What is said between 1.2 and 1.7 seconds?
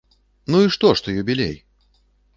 юбілей?